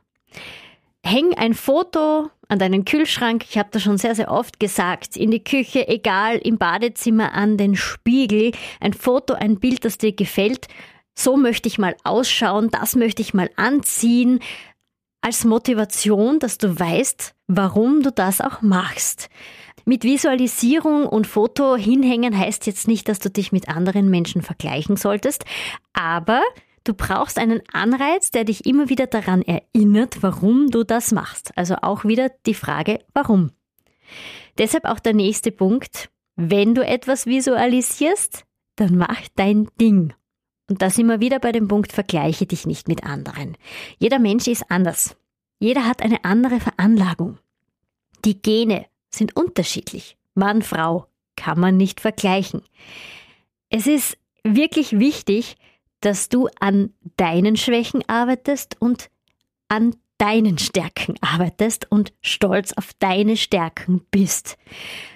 Häng 1.04 1.34
ein 1.34 1.54
Foto 1.54 2.30
an 2.48 2.58
deinen 2.58 2.84
Kühlschrank, 2.84 3.44
ich 3.48 3.56
habe 3.56 3.70
das 3.72 3.82
schon 3.82 3.96
sehr, 3.96 4.14
sehr 4.14 4.30
oft 4.30 4.60
gesagt, 4.60 5.16
in 5.16 5.30
die 5.30 5.42
Küche, 5.42 5.88
egal, 5.88 6.36
im 6.36 6.58
Badezimmer, 6.58 7.32
an 7.32 7.56
den 7.56 7.74
Spiegel, 7.74 8.52
ein 8.80 8.92
Foto, 8.92 9.34
ein 9.34 9.58
Bild, 9.58 9.84
das 9.84 9.98
dir 9.98 10.12
gefällt. 10.12 10.66
So 11.14 11.36
möchte 11.36 11.68
ich 11.68 11.78
mal 11.78 11.96
ausschauen, 12.04 12.70
das 12.70 12.96
möchte 12.96 13.22
ich 13.22 13.34
mal 13.34 13.50
anziehen, 13.56 14.40
als 15.20 15.44
Motivation, 15.44 16.38
dass 16.38 16.58
du 16.58 16.78
weißt, 16.78 17.34
warum 17.46 18.02
du 18.02 18.10
das 18.10 18.40
auch 18.40 18.62
machst. 18.62 19.28
Mit 19.84 20.04
Visualisierung 20.04 21.06
und 21.06 21.26
Foto 21.26 21.76
hinhängen 21.76 22.36
heißt 22.36 22.66
jetzt 22.66 22.86
nicht, 22.86 23.08
dass 23.08 23.18
du 23.18 23.30
dich 23.30 23.52
mit 23.52 23.68
anderen 23.68 24.10
Menschen 24.10 24.42
vergleichen 24.42 24.96
solltest, 24.96 25.44
aber 25.92 26.42
du 26.84 26.94
brauchst 26.94 27.38
einen 27.38 27.62
Anreiz, 27.72 28.30
der 28.30 28.44
dich 28.44 28.66
immer 28.66 28.88
wieder 28.88 29.06
daran 29.06 29.42
erinnert, 29.42 30.22
warum 30.22 30.70
du 30.70 30.84
das 30.84 31.12
machst. 31.12 31.56
Also 31.56 31.76
auch 31.82 32.04
wieder 32.04 32.30
die 32.46 32.54
Frage, 32.54 33.00
warum. 33.14 33.50
Deshalb 34.58 34.84
auch 34.84 35.00
der 35.00 35.14
nächste 35.14 35.52
Punkt. 35.52 36.10
Wenn 36.36 36.74
du 36.74 36.84
etwas 36.84 37.26
visualisierst, 37.26 38.44
dann 38.76 38.96
mach 38.96 39.20
dein 39.36 39.68
Ding. 39.80 40.12
Und 40.70 40.82
da 40.82 40.88
sind 40.88 41.08
wir 41.08 41.18
wieder 41.18 41.40
bei 41.40 41.50
dem 41.50 41.66
Punkt, 41.66 41.92
vergleiche 41.92 42.46
dich 42.46 42.64
nicht 42.64 42.86
mit 42.86 43.02
anderen. 43.02 43.56
Jeder 43.98 44.20
Mensch 44.20 44.46
ist 44.46 44.70
anders. 44.70 45.16
Jeder 45.58 45.84
hat 45.84 46.00
eine 46.00 46.24
andere 46.24 46.60
Veranlagung. 46.60 47.38
Die 48.24 48.40
Gene 48.40 48.86
sind 49.10 49.34
unterschiedlich. 49.34 50.16
Mann, 50.34 50.62
Frau 50.62 51.06
kann 51.34 51.58
man 51.58 51.76
nicht 51.76 52.00
vergleichen. 52.00 52.62
Es 53.68 53.88
ist 53.88 54.16
wirklich 54.44 55.00
wichtig, 55.00 55.56
dass 56.00 56.28
du 56.28 56.48
an 56.60 56.94
deinen 57.16 57.56
Schwächen 57.56 58.08
arbeitest 58.08 58.80
und 58.80 59.10
an 59.68 59.96
deinen 60.18 60.58
Stärken 60.58 61.16
arbeitest 61.20 61.90
und 61.90 62.12
stolz 62.20 62.72
auf 62.74 62.92
deine 63.00 63.36
Stärken 63.36 64.06
bist. 64.12 64.56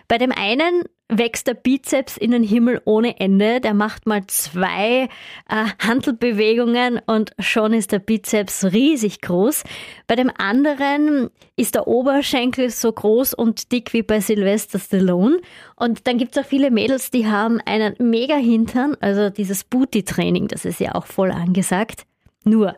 Bei 0.08 0.18
dem 0.18 0.32
einen 0.32 0.82
wächst 1.08 1.46
der 1.46 1.54
Bizeps 1.54 2.16
in 2.16 2.30
den 2.30 2.42
Himmel 2.42 2.80
ohne 2.84 3.20
Ende. 3.20 3.60
Der 3.60 3.74
macht 3.74 4.06
mal 4.06 4.26
zwei 4.26 5.08
äh, 5.48 5.66
Handelbewegungen 5.78 7.00
und 7.06 7.32
schon 7.38 7.74
ist 7.74 7.92
der 7.92 7.98
Bizeps 7.98 8.64
riesig 8.64 9.20
groß. 9.20 9.64
Bei 10.06 10.16
dem 10.16 10.30
anderen 10.36 11.30
ist 11.56 11.74
der 11.74 11.86
Oberschenkel 11.86 12.70
so 12.70 12.90
groß 12.90 13.34
und 13.34 13.70
dick 13.70 13.92
wie 13.92 14.02
bei 14.02 14.20
Sylvester 14.20 14.78
Stallone. 14.78 15.40
Und 15.76 16.06
dann 16.06 16.18
gibt 16.18 16.36
es 16.36 16.42
auch 16.42 16.48
viele 16.48 16.70
Mädels, 16.70 17.10
die 17.10 17.26
haben 17.26 17.60
einen 17.64 17.94
mega 17.98 18.36
Hintern, 18.36 18.96
also 19.00 19.30
dieses 19.30 19.64
Booty-Training, 19.64 20.48
das 20.48 20.64
ist 20.64 20.80
ja 20.80 20.94
auch 20.94 21.06
voll 21.06 21.30
angesagt. 21.30 22.06
Nur, 22.44 22.76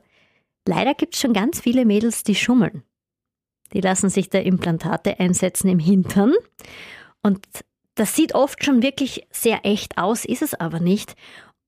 leider 0.67 0.95
gibt 0.95 1.15
es 1.15 1.21
schon 1.21 1.33
ganz 1.33 1.61
viele 1.61 1.85
Mädels, 1.85 2.25
die 2.25 2.35
schummeln. 2.35 2.83
Die 3.73 3.81
lassen 3.81 4.11
sich 4.11 4.31
da 4.31 4.39
Implantate 4.39 5.19
einsetzen 5.19 5.69
im 5.69 5.79
Hintern. 5.79 6.33
Und 7.23 7.41
das 7.97 8.15
sieht 8.15 8.35
oft 8.35 8.65
schon 8.65 8.83
wirklich 8.83 9.27
sehr 9.31 9.65
echt 9.65 9.99
aus, 9.99 10.25
ist 10.25 10.43
es 10.43 10.55
aber 10.55 10.81
nicht. 10.81 11.17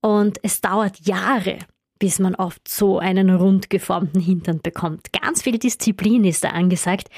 Und 0.01 0.39
es 0.43 0.61
dauert 0.61 1.05
Jahre, 1.05 1.59
bis 1.99 2.19
man 2.19 2.35
oft 2.35 2.67
so 2.67 2.99
einen 2.99 3.29
rund 3.29 3.69
geformten 3.69 4.21
Hintern 4.21 4.61
bekommt. 4.61 5.11
Ganz 5.11 5.41
viel 5.41 5.59
Disziplin 5.59 6.23
ist 6.23 6.43
da 6.43 6.49
angesagt. 6.49 7.09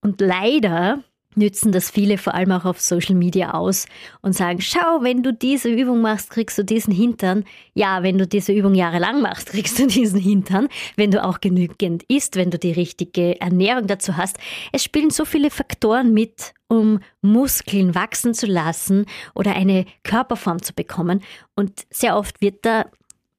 Und 0.00 0.20
leider 0.20 1.02
nützen 1.36 1.72
das 1.72 1.90
viele 1.90 2.18
vor 2.18 2.34
allem 2.34 2.52
auch 2.52 2.64
auf 2.64 2.80
Social 2.80 3.14
Media 3.14 3.54
aus 3.54 3.86
und 4.22 4.34
sagen, 4.34 4.60
schau, 4.60 5.02
wenn 5.02 5.22
du 5.22 5.32
diese 5.32 5.68
Übung 5.68 6.00
machst, 6.00 6.30
kriegst 6.30 6.58
du 6.58 6.64
diesen 6.64 6.92
Hintern. 6.92 7.44
Ja, 7.74 8.02
wenn 8.02 8.18
du 8.18 8.26
diese 8.26 8.52
Übung 8.52 8.74
jahrelang 8.74 9.22
machst, 9.22 9.46
kriegst 9.50 9.78
du 9.78 9.86
diesen 9.86 10.20
Hintern. 10.20 10.68
Wenn 10.96 11.10
du 11.10 11.24
auch 11.24 11.40
genügend 11.40 12.04
isst, 12.08 12.36
wenn 12.36 12.50
du 12.50 12.58
die 12.58 12.72
richtige 12.72 13.40
Ernährung 13.40 13.86
dazu 13.86 14.16
hast. 14.16 14.38
Es 14.72 14.84
spielen 14.84 15.10
so 15.10 15.24
viele 15.24 15.50
Faktoren 15.50 16.12
mit, 16.12 16.54
um 16.68 17.00
Muskeln 17.22 17.94
wachsen 17.94 18.34
zu 18.34 18.46
lassen 18.46 19.06
oder 19.34 19.54
eine 19.54 19.86
Körperform 20.02 20.62
zu 20.62 20.72
bekommen. 20.74 21.22
Und 21.54 21.86
sehr 21.90 22.16
oft 22.16 22.40
wird 22.40 22.64
da 22.64 22.86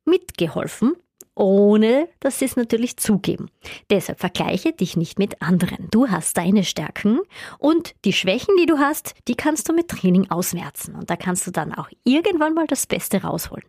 mitgeholfen 0.06 0.94
ohne 1.36 2.08
dass 2.20 2.39
sie 2.39 2.46
es 2.46 2.56
natürlich 2.56 2.98
zugeben. 2.98 3.50
Deshalb 3.89 4.20
vergleiche 4.20 4.72
dich 4.72 4.98
nicht 4.98 5.20
mit 5.20 5.42
anderen. 5.42 5.89
Du 5.92 6.08
hast 6.08 6.38
deine 6.38 6.63
Stärken 6.63 7.20
und 7.60 7.94
die 8.06 8.13
Schwächen, 8.13 8.56
die 8.60 8.65
du 8.65 8.80
hast, 8.80 9.13
die 9.27 9.36
kannst 9.36 9.70
du 9.70 9.74
mit 9.74 9.89
Training 9.89 10.32
ausmerzen. 10.32 10.96
Und 10.96 11.10
da 11.10 11.18
kannst 11.18 11.46
du 11.46 11.51
dann 11.51 11.74
auch 11.74 11.89
irgendwann 12.04 12.54
mal 12.54 12.68
das 12.68 12.88
Beste 12.88 13.22
rausholen. 13.22 13.65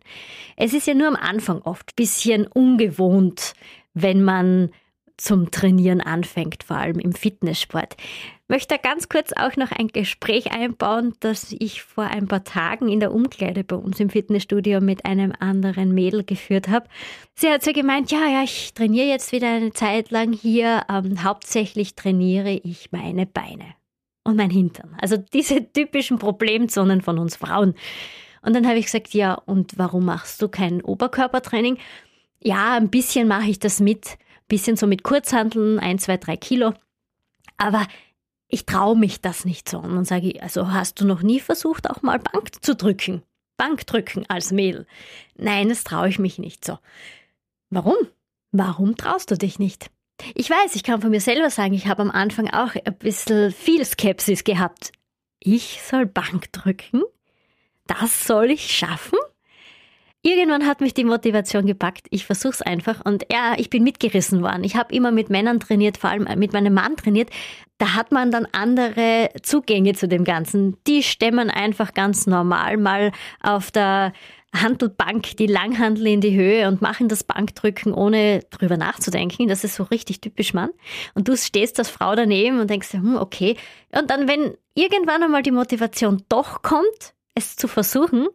Es 0.55 0.73
ist 0.73 0.87
ja 0.87 0.93
nur 0.93 1.07
am 1.07 1.15
Anfang 1.15 1.61
oft 1.61 1.95
bisschen 1.95 2.47
ungewohnt, 2.47 3.53
wenn 3.93 4.23
man 4.23 4.71
zum 5.17 5.51
Trainieren 5.51 6.01
anfängt, 6.01 6.63
vor 6.63 6.77
allem 6.77 6.99
im 6.99 7.13
Fitnesssport 7.13 7.95
möchte 8.47 8.77
ganz 8.77 9.09
kurz 9.09 9.33
auch 9.33 9.55
noch 9.57 9.71
ein 9.71 9.87
Gespräch 9.89 10.51
einbauen, 10.51 11.13
das 11.19 11.53
ich 11.57 11.83
vor 11.83 12.05
ein 12.05 12.27
paar 12.27 12.43
Tagen 12.43 12.87
in 12.87 12.99
der 12.99 13.13
Umkleide 13.13 13.63
bei 13.63 13.75
uns 13.75 13.99
im 13.99 14.09
Fitnessstudio 14.09 14.79
mit 14.79 15.05
einem 15.05 15.33
anderen 15.37 15.93
Mädel 15.93 16.23
geführt 16.23 16.69
habe. 16.69 16.87
Sie 17.35 17.49
hat 17.49 17.63
so 17.63 17.73
gemeint, 17.73 18.11
ja, 18.11 18.25
ja, 18.27 18.43
ich 18.43 18.73
trainiere 18.73 19.07
jetzt 19.07 19.31
wieder 19.31 19.49
eine 19.49 19.73
Zeit 19.73 20.11
lang 20.11 20.31
hier. 20.31 20.83
Ähm, 20.89 21.23
hauptsächlich 21.23 21.95
trainiere 21.95 22.51
ich 22.51 22.91
meine 22.91 23.25
Beine 23.25 23.75
und 24.23 24.37
mein 24.37 24.49
Hintern. 24.49 24.95
Also 25.01 25.17
diese 25.17 25.71
typischen 25.71 26.19
Problemzonen 26.19 27.01
von 27.01 27.19
uns 27.19 27.35
Frauen. 27.35 27.75
Und 28.41 28.55
dann 28.55 28.67
habe 28.67 28.77
ich 28.77 28.85
gesagt, 28.85 29.13
ja, 29.13 29.33
und 29.33 29.77
warum 29.77 30.05
machst 30.05 30.41
du 30.41 30.47
kein 30.47 30.81
Oberkörpertraining? 30.81 31.77
Ja, 32.41 32.75
ein 32.75 32.89
bisschen 32.89 33.27
mache 33.27 33.49
ich 33.49 33.59
das 33.59 33.79
mit, 33.81 34.17
bisschen 34.47 34.77
so 34.77 34.87
mit 34.87 35.03
Kurzhandeln, 35.03 35.79
ein, 35.79 35.99
zwei, 35.99 36.17
drei 36.17 36.37
Kilo. 36.37 36.73
Aber 37.57 37.85
ich 38.47 38.65
traue 38.65 38.97
mich 38.97 39.21
das 39.21 39.45
nicht 39.45 39.67
so. 39.69 39.79
Und 39.79 39.95
dann 39.95 40.05
sage 40.05 40.27
ich, 40.27 40.43
also 40.43 40.71
hast 40.71 41.01
du 41.01 41.05
noch 41.05 41.21
nie 41.21 41.39
versucht, 41.39 41.89
auch 41.89 42.01
mal 42.01 42.19
Bank 42.19 42.63
zu 42.63 42.75
drücken? 42.75 43.23
Bank 43.57 43.85
drücken 43.87 44.25
als 44.29 44.51
Mädel. 44.51 44.85
Nein, 45.35 45.69
das 45.69 45.83
traue 45.83 46.09
ich 46.09 46.19
mich 46.19 46.37
nicht 46.37 46.63
so. 46.63 46.77
Warum? 47.69 47.95
Warum 48.51 48.95
traust 48.95 49.31
du 49.31 49.37
dich 49.37 49.59
nicht? 49.59 49.89
Ich 50.33 50.49
weiß, 50.49 50.75
ich 50.75 50.83
kann 50.83 51.01
von 51.01 51.11
mir 51.11 51.21
selber 51.21 51.49
sagen, 51.49 51.73
ich 51.73 51.87
habe 51.87 52.01
am 52.01 52.11
Anfang 52.11 52.49
auch 52.49 52.75
ein 52.75 52.97
bisschen 52.97 53.51
viel 53.51 53.83
Skepsis 53.83 54.43
gehabt. 54.43 54.91
Ich 55.39 55.81
soll 55.83 56.05
Bank 56.05 56.51
drücken? 56.51 57.03
Das 57.85 58.25
soll 58.25 58.51
ich 58.51 58.75
schaffen? 58.75 59.19
Irgendwann 60.23 60.65
hat 60.65 60.81
mich 60.81 60.93
die 60.93 61.03
Motivation 61.03 61.65
gepackt. 61.65 62.07
Ich 62.09 62.25
versuch's 62.25 62.61
einfach 62.61 63.05
und 63.05 63.25
ja, 63.31 63.53
ich 63.57 63.69
bin 63.69 63.83
mitgerissen 63.83 64.41
worden. 64.41 64.63
Ich 64.63 64.75
habe 64.75 64.93
immer 64.93 65.11
mit 65.11 65.29
Männern 65.29 65.59
trainiert, 65.59 65.97
vor 65.97 66.09
allem 66.09 66.27
mit 66.37 66.53
meinem 66.53 66.73
Mann 66.73 66.97
trainiert. 66.97 67.29
Da 67.77 67.93
hat 67.93 68.11
man 68.11 68.31
dann 68.31 68.47
andere 68.51 69.29
Zugänge 69.43 69.93
zu 69.93 70.07
dem 70.07 70.23
Ganzen. 70.23 70.77
Die 70.87 71.03
stemmen 71.03 71.49
einfach 71.49 71.93
ganz 71.93 72.25
normal 72.25 72.77
mal 72.77 73.11
auf 73.41 73.71
der 73.71 74.11
Handelbank 74.55 75.37
die 75.37 75.47
Langhandel 75.47 76.07
in 76.07 76.21
die 76.21 76.35
Höhe 76.35 76.67
und 76.67 76.81
machen 76.81 77.09
das 77.09 77.23
Bankdrücken, 77.23 77.93
ohne 77.93 78.41
drüber 78.49 78.77
nachzudenken. 78.77 79.47
Das 79.47 79.63
ist 79.63 79.75
so 79.75 79.83
richtig 79.83 80.21
typisch 80.21 80.53
Mann. 80.53 80.71
Und 81.13 81.27
du 81.27 81.37
stehst 81.37 81.79
als 81.79 81.89
Frau 81.89 82.15
daneben 82.15 82.59
und 82.59 82.69
denkst, 82.69 82.93
hm, 82.93 83.17
okay. 83.17 83.55
Und 83.91 84.09
dann, 84.09 84.27
wenn 84.27 84.55
irgendwann 84.73 85.23
einmal 85.23 85.43
die 85.43 85.51
Motivation 85.51 86.23
doch 86.29 86.61
kommt, 86.61 87.13
es 87.35 87.55
zu 87.55 87.67
versuchen, 87.67 88.27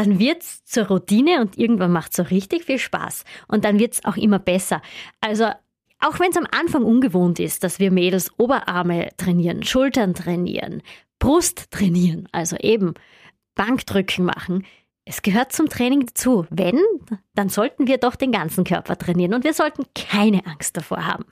dann 0.00 0.18
wird's 0.18 0.64
zur 0.64 0.86
Routine 0.86 1.42
und 1.42 1.58
irgendwann 1.58 1.92
macht's 1.92 2.16
so 2.16 2.22
richtig 2.22 2.64
viel 2.64 2.78
Spaß. 2.78 3.24
Und 3.48 3.64
dann 3.66 3.78
wird's 3.78 4.02
auch 4.04 4.16
immer 4.16 4.38
besser. 4.38 4.80
Also 5.20 5.50
auch 5.98 6.18
wenn 6.18 6.30
es 6.30 6.38
am 6.38 6.46
Anfang 6.50 6.84
ungewohnt 6.84 7.38
ist, 7.38 7.62
dass 7.62 7.78
wir 7.78 7.90
Mädels 7.90 8.30
Oberarme 8.38 9.10
trainieren, 9.18 9.62
Schultern 9.62 10.14
trainieren, 10.14 10.82
Brust 11.18 11.70
trainieren, 11.70 12.28
also 12.32 12.56
eben 12.56 12.94
Bankdrücken 13.54 14.24
machen, 14.24 14.64
es 15.04 15.20
gehört 15.20 15.52
zum 15.52 15.68
Training 15.68 16.06
dazu. 16.06 16.46
Wenn, 16.48 16.80
dann 17.34 17.50
sollten 17.50 17.86
wir 17.86 17.98
doch 17.98 18.16
den 18.16 18.32
ganzen 18.32 18.64
Körper 18.64 18.96
trainieren 18.96 19.34
und 19.34 19.44
wir 19.44 19.52
sollten 19.52 19.84
keine 19.94 20.46
Angst 20.46 20.76
davor 20.76 21.04
haben. 21.04 21.26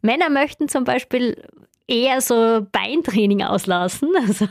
Männer 0.00 0.30
möchten 0.30 0.68
zum 0.68 0.84
Beispiel 0.84 1.42
eher 1.88 2.20
so 2.20 2.64
Beintraining 2.70 3.42
auslassen, 3.42 4.10
also 4.26 4.46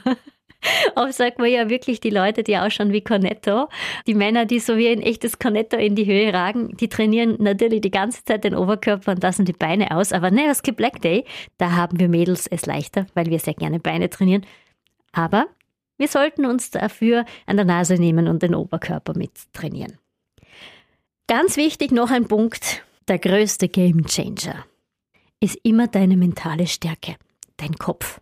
Oft 0.95 1.13
sagt 1.13 1.39
man 1.39 1.49
ja 1.49 1.69
wirklich 1.69 1.99
die 1.99 2.09
Leute, 2.09 2.43
die 2.43 2.57
ausschauen 2.57 2.93
wie 2.93 3.01
Cornetto, 3.01 3.67
die 4.07 4.13
Männer, 4.13 4.45
die 4.45 4.59
so 4.59 4.77
wie 4.77 4.89
ein 4.89 5.01
echtes 5.01 5.39
Cornetto 5.39 5.77
in 5.77 5.95
die 5.95 6.05
Höhe 6.05 6.33
ragen, 6.33 6.75
die 6.77 6.89
trainieren 6.89 7.37
natürlich 7.39 7.81
die 7.81 7.91
ganze 7.91 8.23
Zeit 8.23 8.43
den 8.43 8.55
Oberkörper 8.55 9.11
und 9.11 9.23
lassen 9.23 9.45
die 9.45 9.53
Beine 9.53 9.95
aus. 9.95 10.13
Aber 10.13 10.31
ne, 10.31 10.45
das 10.47 10.63
gibt 10.63 10.77
Black 10.77 11.01
Day, 11.01 11.25
da 11.57 11.71
haben 11.71 11.99
wir 11.99 12.09
Mädels 12.09 12.47
es 12.47 12.65
leichter, 12.65 13.07
weil 13.13 13.27
wir 13.27 13.39
sehr 13.39 13.55
gerne 13.55 13.79
Beine 13.79 14.09
trainieren. 14.09 14.45
Aber 15.11 15.47
wir 15.97 16.07
sollten 16.07 16.45
uns 16.45 16.71
dafür 16.71 17.25
an 17.45 17.57
der 17.57 17.65
Nase 17.65 17.95
nehmen 17.95 18.27
und 18.27 18.43
den 18.43 18.55
Oberkörper 18.55 19.17
mit 19.17 19.31
trainieren. 19.53 19.97
Ganz 21.27 21.57
wichtig 21.57 21.91
noch 21.91 22.11
ein 22.11 22.27
Punkt, 22.27 22.83
der 23.07 23.19
größte 23.19 23.67
Game 23.67 24.05
Changer 24.05 24.65
ist 25.39 25.57
immer 25.63 25.87
deine 25.87 26.17
mentale 26.17 26.67
Stärke, 26.67 27.15
dein 27.57 27.75
Kopf. 27.75 28.21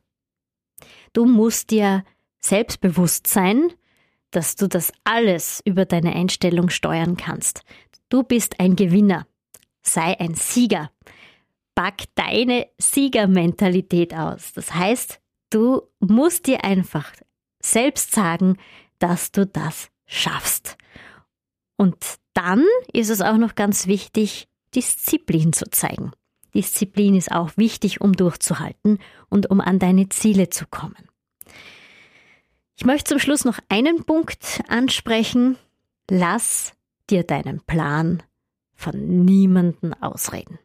Du 1.13 1.25
musst 1.25 1.72
dir 1.72 2.03
selbstbewusst 2.39 3.27
sein, 3.27 3.72
dass 4.31 4.55
du 4.55 4.67
das 4.67 4.91
alles 5.03 5.62
über 5.65 5.86
deine 5.86 6.15
Einstellung 6.15 6.69
steuern 6.69 7.17
kannst. 7.17 7.63
Du 8.10 8.24
bist 8.24 8.60
ein 8.60 8.75
Gewinner. 8.75 9.25
Sei 9.81 10.19
ein 10.19 10.36
Sieger. 10.36 10.91
Pack 11.75 12.03
deine 12.15 12.67
Siegermentalität 12.77 14.13
aus. 14.13 14.53
Das 14.53 14.74
heißt, 14.74 15.19
du 15.50 15.81
musst 16.00 16.48
dir 16.48 16.63
einfach 16.63 17.12
selbst 17.62 18.12
sagen, 18.12 18.58
dass 19.00 19.31
du 19.31 19.46
das 19.46 19.89
schaffst. 20.05 20.77
Und 21.77 21.98
dann 22.34 22.65
ist 22.91 23.10
es 23.10 23.22
auch 23.22 23.38
noch 23.38 23.55
ganz 23.55 23.88
wichtig, 23.88 24.48
Disziplin 24.75 25.53
zu 25.53 25.69
zeigen. 25.69 26.12
Disziplin 26.53 27.15
ist 27.15 27.31
auch 27.31 27.51
wichtig, 27.55 28.01
um 28.01 28.13
durchzuhalten 28.13 29.00
und 29.29 29.50
um 29.50 29.62
an 29.62 29.79
deine 29.79 30.10
Ziele 30.10 30.50
zu 30.50 30.65
kommen. 30.67 31.08
Ich 32.79 32.86
möchte 32.86 33.09
zum 33.09 33.19
Schluss 33.19 33.43
noch 33.43 33.59
einen 33.67 34.05
Punkt 34.05 34.62
ansprechen. 34.69 35.57
Lass 36.09 36.71
dir 37.09 37.24
deinen 37.24 37.59
Plan 37.59 38.24
von 38.74 39.25
niemanden 39.25 39.93
ausreden. 39.95 40.59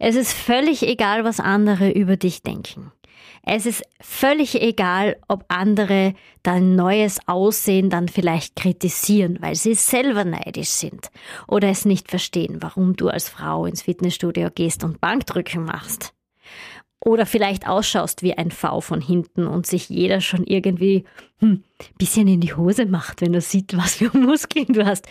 Es 0.00 0.16
ist 0.16 0.32
völlig 0.32 0.82
egal, 0.82 1.22
was 1.22 1.38
andere 1.38 1.92
über 1.92 2.16
dich 2.16 2.42
denken. 2.42 2.90
Es 3.44 3.66
ist 3.66 3.84
völlig 4.00 4.60
egal, 4.60 5.16
ob 5.28 5.44
andere 5.46 6.14
dein 6.42 6.74
neues 6.74 7.20
Aussehen 7.28 7.88
dann 7.88 8.08
vielleicht 8.08 8.56
kritisieren, 8.56 9.38
weil 9.40 9.54
sie 9.54 9.74
selber 9.74 10.24
neidisch 10.24 10.70
sind 10.70 11.12
oder 11.46 11.68
es 11.68 11.84
nicht 11.84 12.10
verstehen, 12.10 12.64
warum 12.64 12.96
du 12.96 13.10
als 13.10 13.28
Frau 13.28 13.64
ins 13.64 13.82
Fitnessstudio 13.82 14.48
gehst 14.52 14.82
und 14.82 15.00
Bankdrücken 15.00 15.62
machst. 15.62 16.14
Oder 17.02 17.24
vielleicht 17.24 17.66
ausschaust 17.66 18.22
wie 18.22 18.34
ein 18.36 18.50
V 18.50 18.80
von 18.80 19.00
hinten 19.00 19.46
und 19.46 19.66
sich 19.66 19.88
jeder 19.88 20.20
schon 20.20 20.44
irgendwie 20.44 21.04
hm, 21.38 21.64
bisschen 21.98 22.28
in 22.28 22.40
die 22.40 22.54
Hose 22.54 22.86
macht, 22.86 23.22
wenn 23.22 23.32
er 23.32 23.40
sieht, 23.40 23.76
was 23.76 23.96
für 23.96 24.16
Muskeln 24.16 24.66
du 24.66 24.84
hast. 24.84 25.06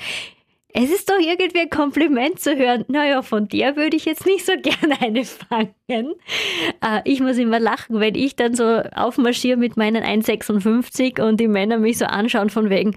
Es 0.72 0.92
ist 0.92 1.10
doch 1.10 1.18
irgendwie 1.20 1.62
ein 1.62 1.70
Kompliment 1.72 2.40
zu 2.40 2.56
hören, 2.56 2.86
naja, 2.90 3.24
von 3.24 3.48
der 3.48 3.76
würde 3.76 3.98
ich 3.98 4.06
jetzt 4.06 4.28
nicht 4.28 4.46
so 4.46 4.54
gerne 4.62 5.02
eine 5.02 5.26
fangen. 5.26 5.74
Äh, 5.88 7.02
ich 7.06 7.22
muss 7.22 7.38
immer 7.38 7.60
lachen, 7.60 8.00
wenn 8.00 8.14
ich 8.14 8.36
dann 8.36 8.54
so 8.54 8.64
aufmarschiere 8.94 9.58
mit 9.58 9.78
meinen 9.78 10.04
1,56 10.04 11.22
und 11.22 11.40
die 11.40 11.48
Männer 11.48 11.80
mich 11.80 11.98
so 11.98 12.06
anschauen 12.06 12.52
von 12.52 12.70
wegen, 12.70 12.96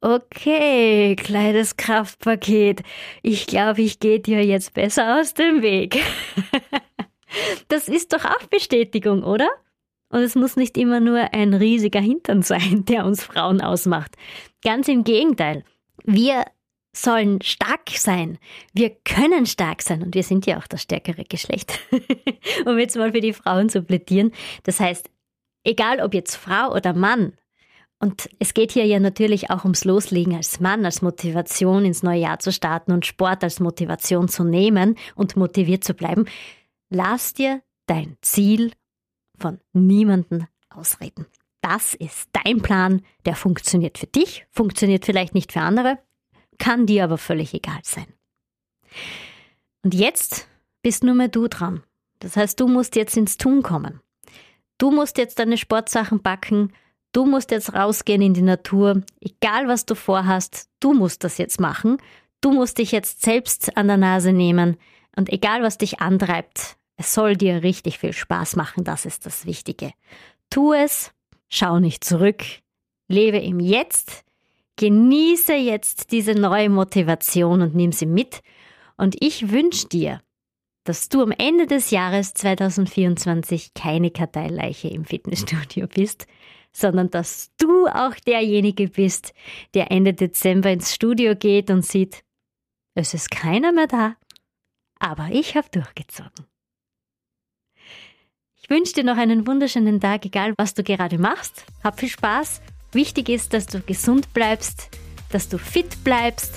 okay, 0.00 1.16
kleines 1.16 1.76
Kraftpaket, 1.76 2.82
ich 3.22 3.48
glaube, 3.48 3.82
ich 3.82 3.98
gehe 3.98 4.20
dir 4.20 4.44
jetzt 4.44 4.74
besser 4.74 5.18
aus 5.18 5.34
dem 5.34 5.60
Weg. 5.60 6.00
Das 7.68 7.88
ist 7.88 8.12
doch 8.12 8.24
auch 8.24 8.46
Bestätigung, 8.50 9.22
oder? 9.22 9.48
Und 10.10 10.20
es 10.20 10.34
muss 10.34 10.56
nicht 10.56 10.76
immer 10.78 11.00
nur 11.00 11.34
ein 11.34 11.54
riesiger 11.54 12.00
Hintern 12.00 12.42
sein, 12.42 12.84
der 12.88 13.04
uns 13.04 13.22
Frauen 13.22 13.60
ausmacht. 13.60 14.16
Ganz 14.64 14.88
im 14.88 15.04
Gegenteil. 15.04 15.64
Wir 16.04 16.44
sollen 16.94 17.40
stark 17.42 17.90
sein. 17.90 18.38
Wir 18.72 18.90
können 18.90 19.46
stark 19.46 19.82
sein 19.82 20.02
und 20.02 20.14
wir 20.14 20.22
sind 20.22 20.46
ja 20.46 20.58
auch 20.58 20.66
das 20.66 20.82
stärkere 20.82 21.24
Geschlecht. 21.24 21.78
um 22.66 22.78
jetzt 22.78 22.96
mal 22.96 23.12
für 23.12 23.20
die 23.20 23.34
Frauen 23.34 23.68
zu 23.68 23.82
plädieren. 23.82 24.32
Das 24.64 24.80
heißt, 24.80 25.10
egal 25.64 26.00
ob 26.00 26.14
jetzt 26.14 26.36
Frau 26.36 26.74
oder 26.74 26.94
Mann, 26.94 27.34
und 28.00 28.28
es 28.38 28.54
geht 28.54 28.70
hier 28.70 28.86
ja 28.86 29.00
natürlich 29.00 29.50
auch 29.50 29.64
ums 29.64 29.84
Loslegen 29.84 30.36
als 30.36 30.60
Mann, 30.60 30.84
als 30.84 31.02
Motivation 31.02 31.84
ins 31.84 32.04
neue 32.04 32.20
Jahr 32.20 32.38
zu 32.38 32.52
starten 32.52 32.92
und 32.92 33.06
Sport 33.06 33.42
als 33.42 33.58
Motivation 33.58 34.28
zu 34.28 34.44
nehmen 34.44 34.96
und 35.16 35.36
motiviert 35.36 35.82
zu 35.82 35.94
bleiben. 35.94 36.26
Lass 36.90 37.34
dir 37.34 37.62
dein 37.86 38.16
Ziel 38.22 38.72
von 39.36 39.60
niemanden 39.72 40.46
ausreden. 40.70 41.26
Das 41.60 41.94
ist 41.94 42.30
dein 42.32 42.62
Plan, 42.62 43.02
der 43.26 43.36
funktioniert 43.36 43.98
für 43.98 44.06
dich, 44.06 44.46
funktioniert 44.50 45.04
vielleicht 45.04 45.34
nicht 45.34 45.52
für 45.52 45.60
andere, 45.60 45.98
kann 46.58 46.86
dir 46.86 47.04
aber 47.04 47.18
völlig 47.18 47.52
egal 47.54 47.80
sein. 47.82 48.06
Und 49.82 49.94
jetzt 49.94 50.48
bist 50.82 51.04
nur 51.04 51.14
mehr 51.14 51.28
du 51.28 51.48
dran. 51.48 51.82
Das 52.20 52.36
heißt, 52.36 52.58
du 52.58 52.68
musst 52.68 52.96
jetzt 52.96 53.16
ins 53.16 53.36
Tun 53.36 53.62
kommen. 53.62 54.00
Du 54.78 54.90
musst 54.90 55.18
jetzt 55.18 55.38
deine 55.38 55.56
Sportsachen 55.56 56.22
backen, 56.22 56.72
du 57.12 57.26
musst 57.26 57.50
jetzt 57.50 57.74
rausgehen 57.74 58.22
in 58.22 58.34
die 58.34 58.42
Natur, 58.42 59.02
egal 59.20 59.68
was 59.68 59.86
du 59.86 59.94
vorhast, 59.94 60.68
du 60.80 60.94
musst 60.94 61.24
das 61.24 61.38
jetzt 61.38 61.60
machen, 61.60 61.98
du 62.40 62.52
musst 62.52 62.78
dich 62.78 62.92
jetzt 62.92 63.22
selbst 63.22 63.76
an 63.76 63.88
der 63.88 63.96
Nase 63.96 64.32
nehmen 64.32 64.76
und 65.16 65.30
egal 65.30 65.62
was 65.62 65.78
dich 65.78 66.00
antreibt, 66.00 66.77
es 66.98 67.14
soll 67.14 67.36
dir 67.36 67.62
richtig 67.62 67.98
viel 67.98 68.12
Spaß 68.12 68.56
machen, 68.56 68.84
das 68.84 69.06
ist 69.06 69.24
das 69.24 69.46
Wichtige. 69.46 69.92
Tu 70.50 70.72
es, 70.72 71.12
schau 71.48 71.78
nicht 71.78 72.02
zurück, 72.02 72.42
lebe 73.06 73.38
im 73.38 73.60
Jetzt, 73.60 74.24
genieße 74.76 75.54
jetzt 75.54 76.10
diese 76.10 76.34
neue 76.34 76.68
Motivation 76.68 77.62
und 77.62 77.74
nimm 77.74 77.92
sie 77.92 78.06
mit. 78.06 78.42
Und 78.96 79.16
ich 79.20 79.50
wünsche 79.50 79.86
dir, 79.86 80.20
dass 80.82 81.08
du 81.08 81.22
am 81.22 81.30
Ende 81.30 81.68
des 81.68 81.92
Jahres 81.92 82.34
2024 82.34 83.74
keine 83.74 84.10
Karteileiche 84.10 84.88
im 84.88 85.04
Fitnessstudio 85.04 85.86
bist, 85.86 86.26
sondern 86.72 87.10
dass 87.10 87.52
du 87.58 87.86
auch 87.86 88.14
derjenige 88.26 88.88
bist, 88.88 89.34
der 89.74 89.92
Ende 89.92 90.14
Dezember 90.14 90.70
ins 90.70 90.92
Studio 90.92 91.36
geht 91.36 91.70
und 91.70 91.86
sieht, 91.86 92.24
es 92.94 93.14
ist 93.14 93.30
keiner 93.30 93.70
mehr 93.70 93.86
da, 93.86 94.16
aber 94.98 95.28
ich 95.30 95.56
habe 95.56 95.68
durchgezogen. 95.70 96.48
Wünsche 98.70 98.92
dir 98.92 99.04
noch 99.04 99.16
einen 99.16 99.46
wunderschönen 99.46 99.98
Tag, 99.98 100.26
egal 100.26 100.52
was 100.58 100.74
du 100.74 100.82
gerade 100.82 101.16
machst. 101.16 101.64
Hab 101.82 101.98
viel 101.98 102.10
Spaß. 102.10 102.60
Wichtig 102.92 103.30
ist, 103.30 103.54
dass 103.54 103.66
du 103.66 103.80
gesund 103.80 104.34
bleibst, 104.34 104.90
dass 105.30 105.48
du 105.48 105.56
fit 105.56 106.04
bleibst. 106.04 106.52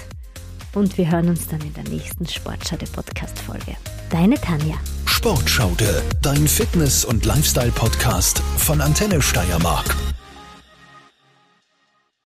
Und 0.74 0.97
wir 0.97 1.10
hören 1.10 1.30
uns 1.30 1.47
dann 1.47 1.62
in 1.62 1.74
der 1.74 1.86
nächsten 1.86 2.28
Sportschaude 2.28 2.86
Podcast 2.88 3.39
Folge. 3.39 3.78
Deine 4.10 4.36
Tanja. 4.36 4.76
Sportschaude, 5.06 6.04
dein 6.21 6.50
Fitness- 6.50 7.06
und 7.06 7.26
Lifestyle-Podcast 7.26 8.39
von 8.58 8.82
Antenne 8.82 9.21
Steiermark. 9.21 9.95